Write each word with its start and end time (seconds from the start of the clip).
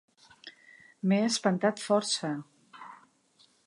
M"he 1.11 1.19
espantat 1.27 1.85
força. 1.85 2.35